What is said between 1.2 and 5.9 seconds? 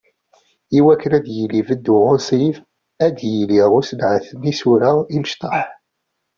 yili beddu unṣib, ad d-yili usenɛet n yisura imecṭaḥ.